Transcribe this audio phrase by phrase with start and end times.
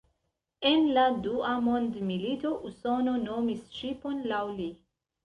[0.69, 4.67] En la dua mondmilito Usono nomis ŝipon laŭ li.